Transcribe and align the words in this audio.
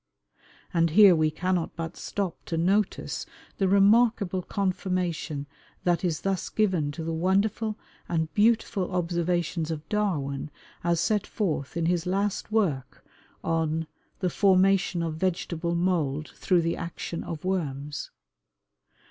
And 0.73 0.89
here 0.89 1.15
we 1.15 1.29
cannot 1.29 1.75
but 1.75 1.95
stop 1.95 2.43
to 2.45 2.57
notice 2.57 3.27
the 3.59 3.67
remarkable 3.67 4.41
confirmation 4.41 5.45
that 5.83 6.03
is 6.03 6.21
thus 6.21 6.49
given 6.49 6.91
to 6.93 7.03
the 7.03 7.13
wonderful 7.13 7.77
and 8.09 8.33
beautiful 8.33 8.91
observations 8.95 9.69
of 9.69 9.87
Darwin 9.89 10.49
as 10.83 10.99
set 10.99 11.27
forth 11.27 11.77
in 11.77 11.85
his 11.85 12.07
last 12.07 12.51
work 12.51 13.05
on 13.43 13.85
"The 14.21 14.31
Formation 14.31 15.03
of 15.03 15.17
Vegetable 15.17 15.75
Mould 15.75 16.29
Through 16.29 16.63
the 16.63 16.77
Action 16.77 17.23
of 17.23 17.45
Worms." 17.45 18.09